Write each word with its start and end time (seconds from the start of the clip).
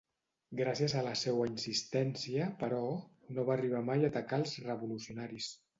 Gràcies 0.61 0.95
a 1.01 1.03
la 1.07 1.11
seua 1.23 1.45
insistència, 1.51 2.49
però, 2.65 2.83
no 3.37 3.49
va 3.51 3.57
arribar 3.59 3.87
mai 3.93 4.05
a 4.09 4.13
atacar 4.15 4.45
als 4.45 4.61
revolucionaris. 4.71 5.57